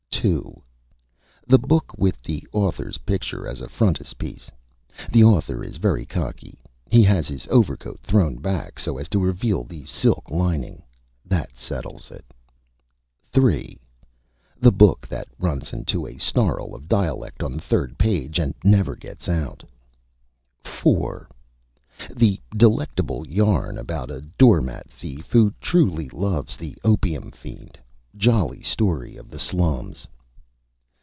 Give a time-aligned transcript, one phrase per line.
[0.21, 0.61] 2.
[1.47, 4.51] The book with the Author's Picture as a Frontispiece.
[5.11, 6.61] The Author is very Cocky.
[6.91, 10.83] He has his Overcoat thrown back, so as to reveal the Silk Lining.
[11.25, 12.23] That Settles it!
[13.31, 13.79] 3.
[14.59, 18.95] The Book that runs into a Snarl of Dialect on the third Page and never
[18.95, 19.63] gets out.
[20.63, 21.27] 4.
[22.15, 27.79] The delectable Yarn about a Door Mat Thief, who truly loves the Opium Fiend.
[28.15, 30.05] Jolly Story of the Slums.